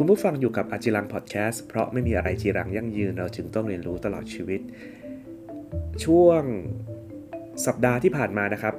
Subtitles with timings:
[0.00, 4.60] คุณผู้ฟังอยู่กับอาจิรังพอดแคสต์เพราะไม่มีอะไรจีรังยั่งยืนเราจึงต้องเรียนรู้ตลอดชีวิต
[6.04, 6.42] ช่วง
[7.66, 8.74] สัปดาห์ที่ผ่านมานะครับ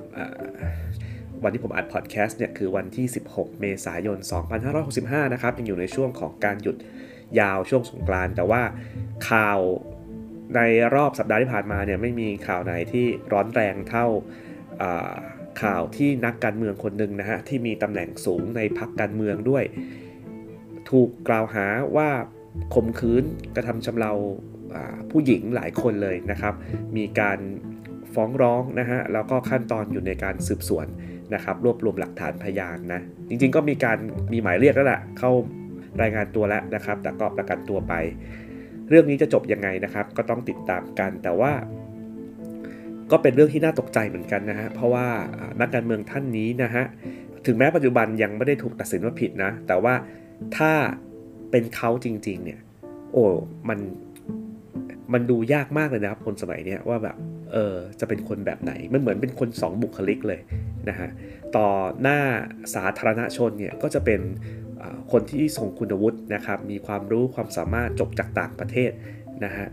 [1.43, 4.17] วันที่ผมอัดพอดแคสต์เนี่ยคือวันที่ 16 เมษายน
[4.75, 6.77] 2565 นะครับยังอยู่ในช่วงของการหยุด
[7.39, 8.61] ยาวช่วงสงกรานต์แต่ว่า
[9.29, 9.59] ข่าว
[10.55, 10.61] ใน
[10.95, 14.05] รอบสัปดาห์ที่ผ่านมาเนี่ยไม่มีข่าวไหนที่ร้อนแรงเท่า
[15.61, 19.65] ข่าวที่นักการเมืองคนหนึ่งนะฮะที่มีตำแหน่งสูงในพรรคการเมืองด้วย
[20.91, 22.09] ถูกกล่าวหาว่า
[22.73, 23.23] ข่มขืน
[23.55, 24.13] กระทำชำเรา
[25.11, 26.53] ผู้หญิงหลายคนเลยนะครับ
[26.97, 27.39] มีการ
[28.13, 30.87] ฟ้องร้องนะฮะแล้วก็ขั้นตอนอยู่ในการสืบสวน
[31.33, 33.97] นะครับ รวบรวมหลักฐานพยานนะจริงๆก็มีการ
[34.33, 35.31] มีหมายเรียกแล้วแหละเข้า
[36.01, 37.93] รายงานตัวแล้วนะครับ แต่ก็ประกันตัวไป
[38.89, 41.51] เรื่องนี้จะจบยังไงนะครับ ก็ต้องติดตามกันแต่ว่า
[43.11, 45.07] ก็เป็นเรื่องที่น่าตกใจเหมือนกันนะฮะเพราะว่า
[45.61, 46.83] นักการเมืองท่านนี้นะฮะ
[47.45, 49.93] ถึงแม้ปัจจุบันยังไม่ได้ถูกตัดสินว่าผิดนะ แต่ว่า
[50.57, 50.71] ถ้า
[51.51, 52.59] เป็นเขาจริง ๆ เนี่ย
[53.13, 53.25] โอ้
[53.69, 53.79] มัน
[55.13, 57.17] มันดูยากมากเลยนะครับคนสมัยเนี้ว่าแบบ
[57.53, 60.41] เออจะเป็นคนแบบไหนมันเหมือนเป็นคนสองบุคลิกเลย
[60.89, 61.09] นะฮะ
[61.55, 61.67] ต่อ
[62.01, 62.19] หน้า
[62.75, 64.21] สาธารณชนเนี่ยก็จะเป็น
[65.11, 68.91] คนที่ทรงคุณวุฒินะครับมีความรู้ความสามารถจบจากต่างประเทศ
[69.45, 69.67] นะฮะ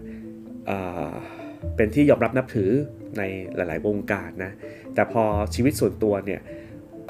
[1.77, 2.70] เป็นที่ยอมรับนับถือ
[3.19, 3.23] ใน
[3.56, 4.53] หลาย ๆ วงการนะ
[4.95, 5.23] แต่พอ
[5.55, 6.41] ชีวิตส่วนตัวเนี่ย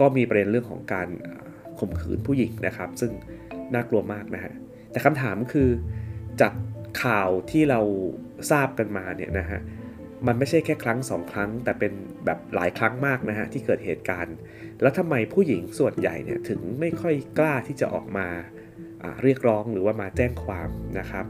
[0.01, 1.09] ก็มีประเด็นเรื่องของการ
[1.79, 3.13] ข่มขืนผู้หญิงนะครับ ซึ่ง
[3.75, 4.53] น่ากลัวมากนะฮะ
[4.91, 5.69] แต่คำถามคือ
[6.41, 6.53] จาก
[7.03, 7.81] ข่าวที่เรา
[8.51, 9.61] ทราบกันมาเนี่ยนะฮะ
[10.27, 11.93] มันไม่ใช่แค่ครั้งสองครั้ง แต่เป็น
[12.25, 14.37] แบบหลายครั้งมากนะฮะที่เกิดเหตุการณ์
[14.81, 18.27] แล้วทำไมผู้หญิงส่วนใหญ่เนี่ยถึงไม่ค่อยกล้าที่จะออกมา
[19.23, 21.27] เรียกร้องหรือว่ามาแจ้งความนะครับ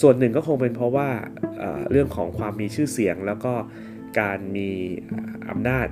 [0.00, 1.08] ส่วนหนึ่งก็คงเป็นเพราะว่า
[1.90, 3.52] เรื่องของความมีชื่อเสียง แล้วก็
[4.20, 4.70] การมี
[5.50, 5.88] อำนาจ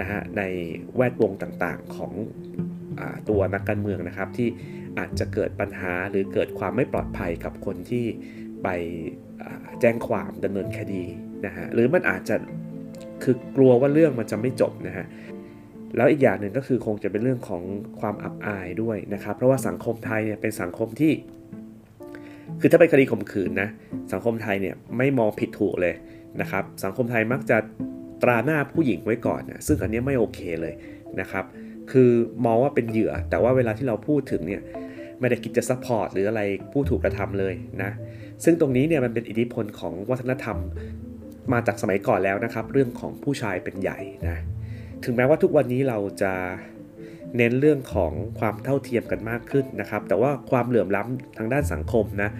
[0.00, 0.42] นะฮะใน
[0.96, 2.12] แวดวงต่างๆของ
[2.98, 4.48] อตัวนักการเมืองนะครับที่
[4.98, 8.04] อาจจะเกิดปัญหาหรือเกิดความไม่ปลอดภัยกับคนที่
[8.62, 8.68] ไป
[9.80, 11.04] แจ้งความดำเนินคดี
[11.46, 12.36] นะฮะหรือมันอาจจะ
[13.22, 15.06] คือกลัวว่าเรื่องมันจะไม่จบนะฮะ
[15.96, 17.62] แล้วอีกอย่างหนึ่งก็คือคงจะเป็นเรื่องของ
[18.00, 21.12] ความอับอายด้วยนะครับ เพราะว่าสังคมไทยเนี่ยเป็นสังคมที่
[22.60, 23.68] คือถ้าเป็นคดีข่มขืนนะ
[24.12, 25.94] สังคมไทยเนี่ยไม่มองผิดถูกเลย
[26.40, 27.56] นะครับ สังคมไทยมักจะ
[28.22, 30.74] ตราหน้าผู้หญิงไว้ก่อนนะซึ่งอันนี้ไม่โอเคเลย
[31.20, 31.44] นะครับ
[31.92, 32.10] คือ
[32.46, 34.62] มองว่าเป็นเหยื่อ แต่ว่าเวลาที่เราพูดถึงเนี่ย
[35.20, 36.42] ไม่ได้คิดจะ support หรืออะไร
[36.72, 37.90] ผู้ถูกกระทำเลยนะ
[38.44, 40.58] ซึ่งตรงนี้เนี่ยมันเป็นอิทธิพลของวัฒนธรรม
[41.52, 44.38] มาจากสมัยก่อนแล้วนะครับ เรื่องของผู้ชายเป็นใหญ่นะ
[45.04, 46.32] ถึงแม้ว่าทุกวันนี้เราจะ
[47.36, 52.30] เน้นเรื่องของความเท่าเทียมกันมากขึ้นนะครับ แต่ว่าความเหลื่อมล้ำทางด้านสังคมนะ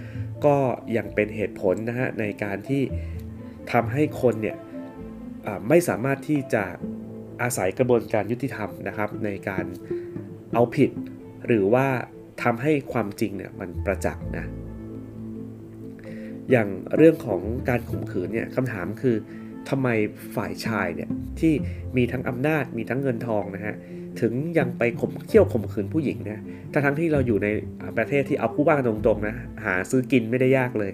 [0.46, 0.56] ก็
[0.96, 2.82] ยังเป็นเหตุผลนะฮะในการที่
[3.72, 4.56] ทำให้คนเนี่ย
[5.68, 6.64] ไม่สามารถที่จะ
[7.42, 9.64] อาศัยกระบวนการยุติธรรมนะครับ ในการ
[10.54, 10.90] เอาผิด
[11.46, 11.86] หรือว่า
[12.42, 14.46] ทำให้ความจริงเนี่ยมันประจักษ์นะ
[16.50, 19.16] อย่างเรื่องของการข่มขืนเนี่ยคำถามคือ
[19.68, 19.88] ทำไม
[20.36, 21.52] ฝ่ายชายเนี่ยที่
[21.96, 23.74] มีทั้งอำนาจมีทั้งเงินทองนะฮะ
[24.20, 26.42] ถึงยังไปข่มเขี่ยวข่มขืนผู้หญิงนะ
[26.72, 27.48] ทั้งทั้งที่เราอยู่ใน
[27.96, 30.92] ประเทศที่เอาผู้บ้านตรงๆนะหาซื้อกินไม่ได้ยากเลย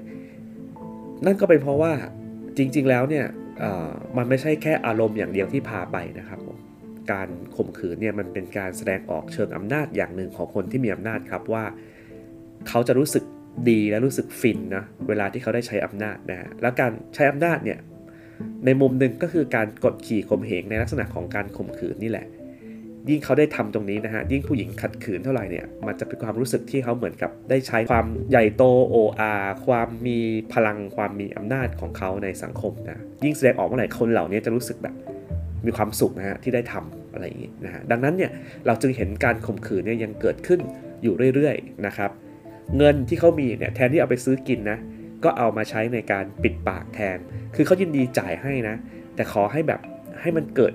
[1.27, 1.93] นั่นก็เป็นเพราะว่า
[2.57, 3.27] จริงๆแล้วเนี่ย
[4.17, 6.39] มันไม่ใช่แค่อารมณ์อย่างเดียวที่พาไปนะครับ
[7.11, 11.65] การข่มขืนเนี่ยมันเป็นการแสดงออกเชิงอำนาจอย่างหนึ่งของคนที่มีอำนาจครับว่า
[12.69, 13.25] เขาจะรู้สึก
[13.71, 17.79] ดีและรู้สึกฟินนะเวลาที่เขาได้ใช้อำนาจนะฮะแล้วการใช้อำนาจเนี่ย
[18.65, 22.27] ในมุมหนึ่งก็คือการกดขี่ข่มเหงในลักษณะของการข่มขืนนี่แหละ
[23.09, 29.33] ยิ่งเขาได้ทำตรงนี้นะฮะยิ่งผู้หญิงขัดขืนเท่าไหร่เนี่ยมันจะเป็นความรู้สึกที่เขาเหมือนกับได้ใช้ความใหญ่โตโออา
[29.67, 30.19] ความมี
[30.53, 34.95] พลังความมีอำนาจของเขาในสังคมนะยิ่งแสดงออกเมื่อไหร่คนเหล่านี้จะรู้สึกแบบ
[35.67, 38.31] มีความสุขนะฮะที่ได้ทำ อะไรอย่างนี้นะฮะดังนั้นเนี่ย
[38.67, 40.61] เราจึงเห็นการข่มขืนเนี่ยยังเกิดขึ้น
[41.03, 42.11] อยู่เรื่อยๆนะครับ
[42.77, 44.79] เงินที่เขามีเนี่ยแทนที่เอาไปซื้อกินนะ
[45.25, 47.19] ก็เอามาใช้ในการปิดปากแทน
[47.55, 48.77] คือเขายินดีจ่ายให้นะ
[49.15, 49.81] แต่ขอให้แบบ
[50.21, 50.73] ให้มันเกิด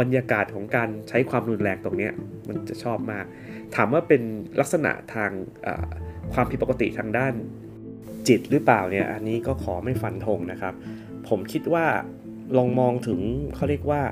[0.00, 2.08] บรรยากาศของการใช้ความรุนแรงตรงนี้
[2.48, 3.24] มันจะชอบมาก
[3.74, 4.22] ถามว่าเป็น
[4.60, 5.30] ลักษณะทาง
[6.32, 7.34] ความผิดปกติทางด้าน
[8.28, 10.74] จิตหรือเปล่าเนี่ยอันนี้ก็ขอไม่ฟันธงนะครับ
[11.28, 11.86] ผมคิดว่า
[12.56, 13.20] ลองมองถึง
[13.54, 14.02] เขาเรียกว่า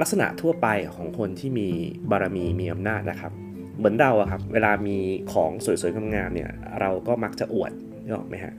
[0.00, 1.68] ลักษณะทั่วไปของคนที่มี
[2.10, 3.32] บารมีมีอำนาจนะครับ
[3.78, 4.96] เหมือนเราอะครับเวลามี
[5.32, 6.50] ของสวยๆงามๆเนี่ย
[6.80, 7.72] เราก็มักจะอวด
[8.04, 8.54] นึกออกไหมฮะ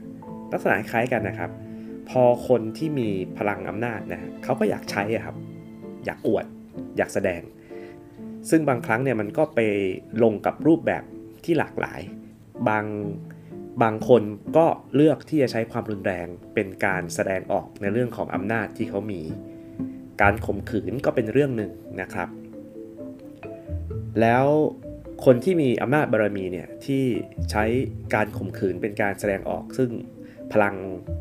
[0.52, 1.50] ลักษณะคล้ายกันนะครับ
[2.10, 3.08] พอคนที่มี
[3.38, 5.36] พลังอำนาจนะเขาก็อยากใช้อะครับ
[6.04, 6.44] อยากอวด
[6.96, 7.42] อยากแสดง
[8.50, 9.60] ซึ่งบางครั้งเนี่ยมันก็ไป
[10.22, 11.02] ลงกับรูปแบบ
[11.44, 12.00] ที่หลากหลาย
[12.68, 12.84] บาง
[13.82, 14.22] บางคน
[14.56, 19.20] ก็เลือกที่จะใช้ความรุนแรงเป็นการแสดงออกในเรื่องของอำนาจที่เขามี
[20.22, 21.70] การข่มขืนก็เป็นเรื่องหนึ่ง
[22.00, 22.28] นะครับ
[24.20, 24.46] แล้ว
[25.24, 27.04] คนที่มีอำนาจบารมีเนี่ยที่
[27.50, 27.64] ใช้
[28.14, 29.90] การข่มขืนเป็นการแสดงออก ซึ่ง
[30.52, 30.74] พลัง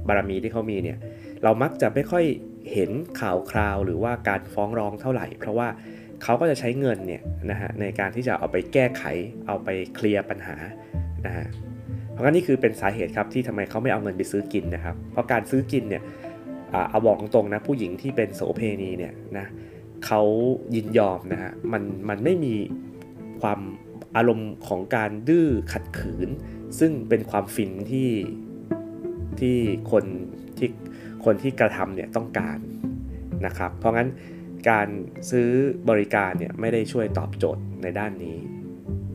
[0.07, 0.97] บารมีที่เขามีเนี่ย
[1.43, 2.25] เรามักจะไม่ค่อย
[2.73, 2.91] เห็น
[3.21, 5.67] ข่าวคราวหรือว่าการฟ้องร้องเท่าไหร่ เพราะว่า
[6.23, 9.03] เขาก็จะใช้เงินเนี่ยนะฮะในการที่จะเอาไปแก้ไข
[9.47, 10.55] เอาไปเคลียร์ปัญหา
[11.25, 11.45] นะฮะ
[12.11, 16.03] เพราะงั้นนี่คือเป็นสาเหตุครับที่ทำไมเขาไม่เอาเงินไปซื้อกินนะครับ เพราะการซื้อกินเนี่ย
[16.89, 19.45] เอาบอกตรงๆนะผู้หญิงที่เป็นโสเพณีเนี่ยนะ
[20.05, 20.21] เขา
[20.75, 22.55] ยินยอมนะฮะมันมันไม่มี
[23.41, 23.59] ความ
[24.15, 26.29] อารมณ์ของการดื้อขัดขืน
[26.79, 28.09] ซึ่งเป็นความฟินที่
[29.39, 29.57] ที่
[29.91, 30.05] คน
[30.57, 30.69] ที่
[31.25, 32.57] คนที่กระทำเนี่ยต้องการ
[33.45, 34.09] นะครับ เพราะงั้น
[34.69, 34.87] การ
[35.31, 35.49] ซื้อ
[35.89, 38.37] บริการเนี่ยไม่ได้ช่วยตอบโจทย์ในด้านนี้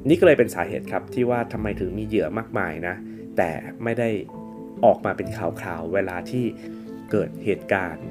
[0.08, 2.94] นี่ก็เลยเป็นสาเหตุครับที่ว่าทำไมถึงมีเหยื่อมากมายนะ
[3.36, 3.50] แต่
[3.84, 4.08] ไม่ได้
[4.84, 6.44] ออกมาเป็นข่าวคราวเวลาที่
[7.10, 8.06] เกิดเหตุการณ์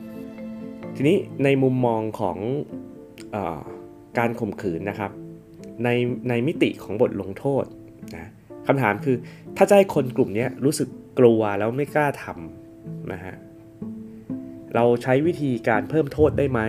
[0.96, 2.38] ทีนี้ในมุมมองของ
[3.36, 3.38] อ
[4.18, 5.12] การข่มขืนนะครับ
[5.84, 5.90] ใน
[6.30, 7.66] ในมิติของบทลงโทษ
[8.16, 8.32] นะ
[8.68, 9.16] คำถามคือ
[9.58, 10.90] ถ้าจะให้คนกลุ่มนี้รู้สึก
[11.20, 13.36] กลัวแล้วไม่กล้าทำนะฮะ
[14.76, 16.62] เราใช้วิธีการเพิ่มโทษได้ไหม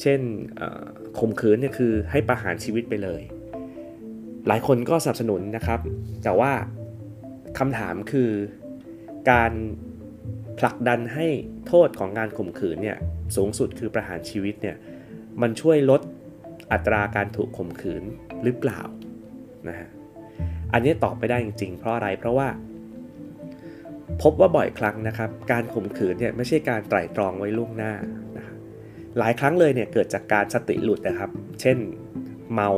[0.00, 0.20] เช่น
[1.18, 3.22] ข่มขืนเนี่ยคือให้ประหารชีวิตไปเลย
[4.46, 5.80] หลายคนก็สนับสนุนนะครับ
[6.24, 6.52] แต่ว่า
[7.58, 8.30] คำถามคือ
[9.30, 9.52] การ
[10.58, 11.26] ผลักดันให้
[11.66, 12.98] โทษของการข่มขืนเนี่ย
[13.36, 14.76] สูงสุดคือประหารชีวิตเนี่ย
[15.42, 16.00] มันช่วยลด
[16.72, 18.02] อัตราการถูกข่มขืน
[18.42, 18.80] หรือเปล่า
[19.68, 19.88] นะฮะ
[20.72, 22.48] อันนี้ตอบไม่ได้จริงๆ เพราะอะไรเพราะว่า
[24.22, 27.92] พบว่าบ่อยครั้งนะครับ การข่มขืนเนี่ยไม่ใช่การไตร่ตรองไว้ล่วงหน้า
[28.36, 28.44] นะ
[29.18, 31.30] หลายครั้งเลยเนี่ยเกิดจากการสติหลุดนะครับ
[31.60, 31.78] เช่น
[32.52, 32.70] เมา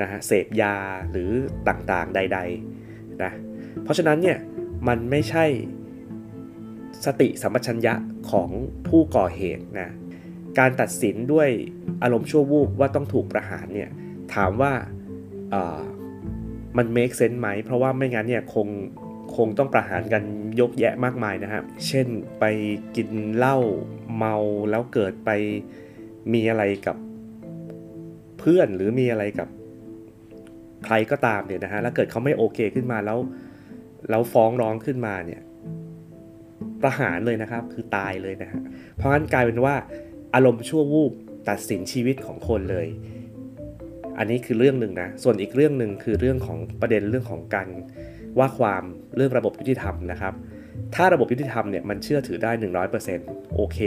[0.00, 0.74] นะฮะเสพยา
[1.10, 1.30] หรือ
[1.68, 3.32] ต่างๆใดๆนะ
[3.82, 4.38] เพราะฉะนั้นเนี่ย
[4.88, 5.44] มันไม่ใช่
[7.06, 7.94] สติสัมปชัญญะ
[8.30, 8.50] ของ
[8.88, 9.90] ผู้ก่อเหตุนะ
[10.58, 11.48] การตัดสินด้วย
[12.02, 13.90] อารมณ์ชั่ววูบว่าต้องถูกประหารเนี่ย
[14.34, 14.72] ถามว่า
[16.76, 18.68] มัน make sense ไหม เพราะว่าไม่งั้นเนี่ยคง
[19.36, 20.22] คงต้องประหารกัน
[20.60, 22.06] ยกแยะมากมายนะครับ เช่น
[22.38, 22.44] ไป
[22.96, 23.58] กินเหล้า
[24.16, 24.34] เมา
[24.70, 25.30] แล้วเกิดไป
[26.32, 26.96] มีอะไรกับ
[28.38, 29.48] เพื่อนหรือมีอะไรกับ
[30.84, 33.18] ใครก็ตามเนี่ยนะฮะ แล้วเกิดเขาไม่โอเคขึ้นมาแล้ว
[34.10, 35.42] แล้วฟ้องร้องขึ้นมาเนี่ย
[36.84, 38.60] ประหารเลยนะครับ คือตายเลยนะฮะ
[38.96, 39.74] เพราะงั้นกลายเป็นว่า
[40.34, 41.12] อารมณ์ชั่ววูบ
[41.48, 42.86] ตัดสินชีวิตของคนเลย
[44.18, 47.68] อันนี้คือเรื่องหนึ่งนะ ส่วนอีกเรื่องหนึ่งคือเรื่องของประเด็นเรื่องของการ
[48.38, 48.84] ว่าความ
[49.16, 50.34] เรื่องระบบยุติธรรมนะครับ
[50.94, 52.50] ถ้าระบบยุติธรรมเนี่ยมันเชื่อถือได้
[53.02, 53.78] 100%โอเค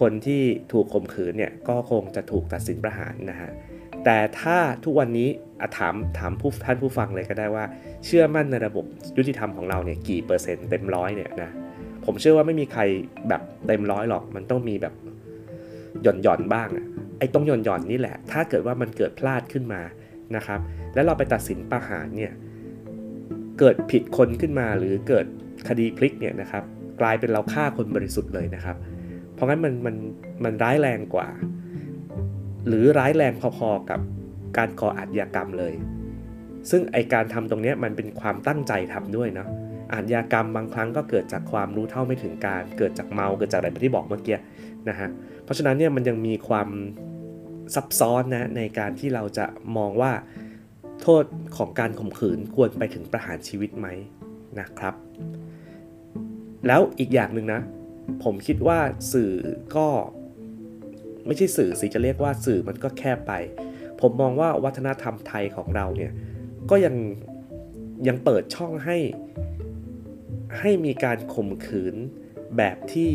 [0.00, 3.50] คนที่ถูกข่มขืนเนี่ยก็คงจะถูกตัดสินประหารนะฮะ
[4.04, 5.28] แต่ถ้าทุกวันนี้
[5.78, 7.64] ถามถามผู้ท่านผู้ฟังเลยก็ได้ว่า
[8.04, 8.84] เชื่อมั่นในระบบ
[9.16, 11.50] ยุติธรรมของเราเนี่ยกี่เปอร์เซ็นต์เต็มร้อยเนี่ยนะ
[12.06, 12.82] ผมเชื่อว่าไม่มีใคร
[13.28, 14.94] แบบเต็มร้อยหรอก มันต้องมีแบบ
[16.02, 16.86] หย่อนหย่อนบ้างอะ
[17.18, 19.80] ไอ้ตรงหย่อนหย่อนนี่แหละ ถ้าเกิดว่ามันเกิดพลาดขึ้นมา
[20.36, 20.60] นะครับ
[20.94, 22.32] แล้วเราไปตัดสินประหารเนี่ย
[23.58, 25.26] เกิดผิดคนขึ้นมาหรือเกิด
[25.68, 26.64] คดีพลิกเนี่ยนะครับ
[27.00, 28.76] กลายเป็นเราฆ่าคนบริสุทธิ์เลยนะครับ
[29.34, 29.96] เพราะงั้นมันมัน
[30.44, 31.28] มันร้ายแรงกว่า
[32.68, 34.00] หรือร้ายแรงพอๆกับ
[34.56, 35.74] การก่ออาชญากรรมเลย
[36.70, 39.48] ซึ่งไอการทำตรงนี้มันเป็นความตั้งใจทำด้วยเนาะ
[39.92, 44.38] อาชญากรรมบางครั้งก็เกิดจากความรู้เท่าไม่ถึงการ เกิดจากเมาเกิดจากอะไรที่บอกเมื่อกี้
[44.88, 45.08] นะฮะ
[45.44, 46.68] เพราะฉะนั้นเนี่ยมันยังมีความ
[47.74, 49.46] ซับซ้อนนะในการที่เราจะ
[49.76, 50.12] มองว่า
[51.02, 51.24] โทษ
[51.56, 53.88] ของการข่มขืนควรไปถึงประหารชีวิตไหม
[54.60, 54.94] นะครับ
[56.66, 57.60] แล้วอีกอย่างหนึ่งนะ
[58.24, 58.78] ผมคิดว่า
[59.12, 59.32] สื่อ
[59.76, 59.88] ก็
[61.26, 63.32] ไม่ใช่สื่อสิจะเรียกว่าสื่อมันก็แคบไป
[64.00, 66.12] ผมมองว่าวัฒนธรรมไทยของเราเนี่ย
[66.70, 66.94] ก็ยัง
[68.08, 68.96] ยังเปิดช่องให้
[70.60, 71.94] ให้มีการข่มขืน
[72.56, 73.10] แบบที่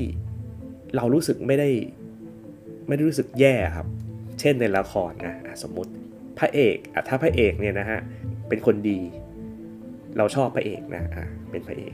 [0.96, 1.70] เรารู้สึกไม่ได้
[2.88, 3.88] ไม่ได้รู้สึกแย่ครับ
[4.40, 5.92] เช่นในละครนะสมมติ
[6.40, 8.00] พระเอกอะถ้าพระเอกเนี่ยนะฮะ
[8.50, 9.00] เป็นคนดี
[10.18, 11.94] เราชอบพระเอกนะอะเป็นพระเอก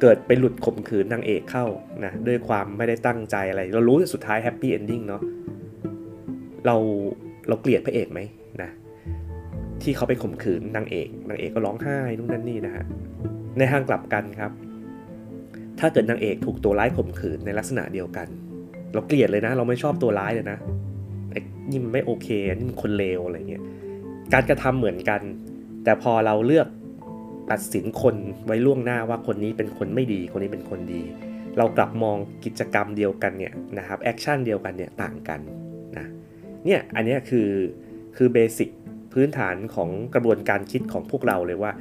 [0.00, 1.66] เกิดไปหลุดข่มขืนนางเอกเข้า
[2.04, 5.22] นะด้วยความไม่ได้ตั้งใจอะไร เรารู้สุดท้าย happy ending เนาะ
[6.66, 6.76] เรา
[7.48, 8.20] เราเกลียดพระเอกไหม
[8.62, 8.70] นะ
[9.82, 12.84] ที่เขาไปข่มขืนนางเอกนางเอกก็ร้องไห้นู่นนั่นนี่นะฮะ
[13.58, 14.52] ในทางกลับกันครับ
[15.80, 18.28] ถ้าเกิดนางเอกถูกตัวร้ายข่มขืนในลักษณะเดียวกัน
[18.92, 20.58] เราเกลียดเลยนะ เราไม่ชอบตัวร้ายเลยนะ
[21.70, 23.62] นี่มันไม่โอเคนี่มันคนเลวอะไรเงี้ย
[24.32, 25.20] การกระทำเหมือนกัน
[25.84, 26.68] แต่พอเราเลือก
[27.50, 31.02] ตัดสินคนไว้ล่วงหน้าว่าคนนี้เป็นคนไม่ดี คนนี้เป็นคนดี
[31.58, 35.40] เรากลับมองกิจกรรมเดียวกันเนี่ยนะครับ action เดียวกันเนี่ยต่างกัน
[35.98, 36.06] นะ
[36.64, 37.48] เนี่ยอันนี้คือ
[38.16, 38.70] คือเบสิก
[39.12, 41.72] พื้นฐานของกระบวนการคิดของพวกเราเลยว่า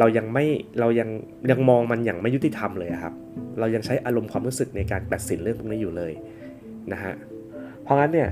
[0.00, 0.46] เรายังไม่
[0.80, 1.08] เรายัง
[1.50, 3.14] ยังมองมันอย่างไม่ยุติธรรมเลยครับ
[3.58, 6.12] เรายังใช้อารมณ์ความรู้สึกในการตัดสินเรื่องพวกนี้อยู่เลย
[6.92, 7.14] นะฮะ
[7.82, 8.28] เพราะงั้นเนี่ย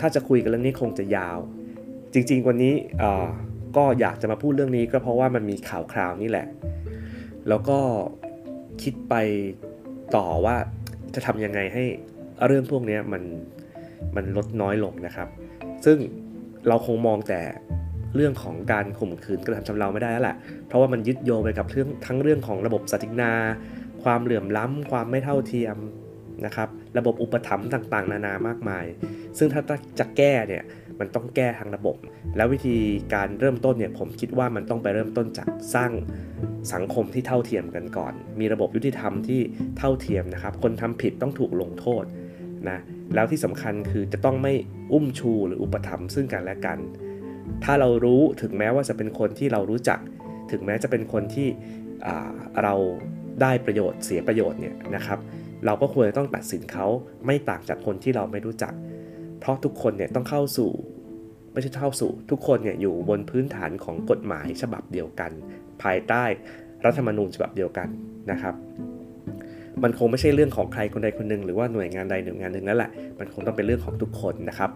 [0.00, 1.38] ถ้าจะคุยกันเรื่องนี้คงจะยาว
[2.12, 2.74] จริง ๆ วันนี้
[3.76, 6.46] ก็อยากจะมาพูดเรื่องนี้ก็เพราะว่ามันมีข่าวคราวนี่แหละ
[7.48, 7.78] แล้วก็
[8.82, 9.14] คิดไป
[10.16, 10.56] ต่อว่า
[11.14, 11.84] จะทำยังไงให้
[12.46, 13.22] เรื่องพวกนี้มัน
[14.16, 15.28] มันลดน้อยลงนะครับ
[15.84, 15.98] ซึ่ง
[16.68, 17.40] เราคงมองแต่
[18.18, 20.36] รื่องของการข่มขืนกระทำชำเราไม่ได้แล้วแหละ
[20.66, 23.32] เพราะว่ามันยึดโยงไปกับเรื่องทั้งเรื่องของระบบสตินา
[24.02, 25.76] ความเหลื่อมล้ำความไม่เท่าเทียม
[26.46, 28.84] นะครับ ระบบอุปถัมภ์ต่างๆ นานามากมาย
[29.38, 29.62] ซึ่งถ้า
[29.98, 30.64] จะแก้เนี่ย
[31.00, 31.96] มันต้องแก้ทางระบบ
[32.36, 32.76] แล้ววิธี
[33.14, 35.92] การเริ่มต้นเนี่ยผมคิดว่ามันต้องไปเริ่มต้นจากสร้าง
[36.72, 39.40] สังคมที่เท่าเทียมกันก่อน มีระบบยุติธรรมที่
[39.78, 42.04] เท่าเทียมนะครับ คนทำผิดต้องถูกลงโทษ
[42.68, 42.78] นะ
[43.14, 44.52] แล้วที่สำคัญคือจะต้องไม่
[44.92, 46.78] อุ้มชูหรืออุปถัมภ์ซึ่งกันและกัน
[47.64, 49.98] ถ้าเรารู้ถึงแม้ว่าจะเป็นคนที่เรารู้จัก
[50.50, 51.48] ถึงแม้จะเป็นคนที่
[52.62, 52.74] เรา
[53.42, 55.18] ได้ประโยชน์เสียประโยชน์เนี่ยนะครับ
[55.66, 56.86] เราก็ควรจะต้องตัดสินเขา
[57.26, 58.72] ไม่ต่างจากคนที่เราไม่รู้จัก
[59.40, 60.70] เพราะทุกคนเนี่ยต้องเข้าสู่
[61.52, 65.30] ไม่ใช่เข้าสู่ทุกคนเนี่ยอยู่บนพื้นฐานของกฎหมายฉบับเดียวกัน
[65.82, 66.24] ภายใต้
[66.84, 67.88] รัฐธรรมนูญฉบับเดียวกัน
[68.30, 68.54] นะครับ
[69.82, 74.70] มันคงไม่ใช่เรื่องของใครคนใดคนหนึ่งหรือว่าหน่วยงานใดหน่วยงานหนึ่งนั่นแหละ มันคงต้องเป็นเรื่องของทุกคนนะครับ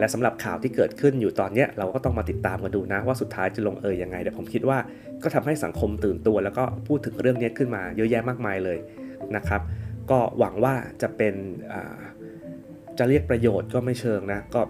[0.00, 4.78] และสำหรับข่าวที่เกิดขึ้นอยู่ตอนนี้เราก็ต้องมาติดตามกันดูนะว่าสุดท้ายจะลงเอยยังไงแต่ผมคิดว่า
[5.22, 8.78] ก็ทำให้สังคมตื่นตัว แล้วก็พูดถึงเรื่องนี้ขึ้นมาเยอะแยะมากมายเลย
[9.36, 9.60] นะครับ
[10.10, 11.34] ก็หวังว่าจะเป็น
[12.98, 14.60] จะเรียกประโยชน์ก็ไม่เชิงนะก็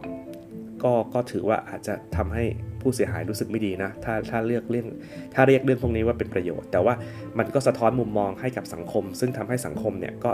[0.85, 2.45] ก็ก็ถือว่าอาจจะทำให้
[2.81, 4.87] ผู้เสียหายรู้สึกไม่ดีนะถ้าถ้าเลือกเรื่อง
[5.35, 6.95] ถ้าเรียกเรื่องพวกนี้ว่าเป็นประโยชน์ แต่ว่า
[7.39, 10.33] มันก็สะท้อนมุมมองให้กับสังคม ซึ่งทำให้สังคมเนี่ยก็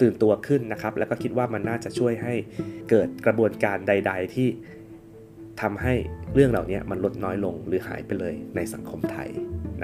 [0.00, 2.34] ตื่นตัวขึ้นนะครับ แล้วก็คิดว่ามันน่าจะช่วยให้
[2.90, 4.48] เกิดกระบวนการใด ๆ ที่
[5.62, 5.94] ทำให้
[6.34, 9.28] เรื่องเหล่านี้มันลดน้อยลงหรือหายไปเลยในสังคมไทย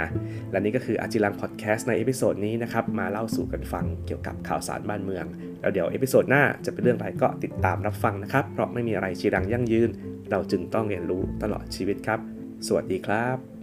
[0.01, 0.09] นะ
[0.51, 5.25] และนี่ก็คืออาจิรังพอดแคสต์ใน episode นี้นะครับ มาเล่าสู่กันฟังเกี่ยวกับข่าวสารบ้านเมือง
[5.61, 9.91] แล้วเดี๋ยว episode หน้าจะเป็นเรื่องอะไรก็ติดตามรับฟังนะครับ เพราะไม่มีอะไรจีรังยั่งยืน
[10.31, 12.21] เราจึงต้องเรียนรู้ตลอดชีวิตครับ
[12.67, 13.60] สวัสดีครับ